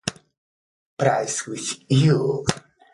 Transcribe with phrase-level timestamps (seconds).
[0.97, 2.43] Prize With you!